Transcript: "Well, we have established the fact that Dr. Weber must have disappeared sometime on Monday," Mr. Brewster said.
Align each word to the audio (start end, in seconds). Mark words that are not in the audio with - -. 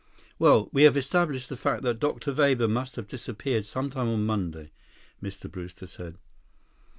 "Well, 0.39 0.67
we 0.71 0.81
have 0.85 0.97
established 0.97 1.47
the 1.47 1.55
fact 1.55 1.83
that 1.83 1.99
Dr. 1.99 2.33
Weber 2.33 2.67
must 2.67 2.95
have 2.95 3.05
disappeared 3.07 3.65
sometime 3.67 4.09
on 4.09 4.25
Monday," 4.25 4.71
Mr. 5.21 5.47
Brewster 5.47 5.85
said. 5.85 6.17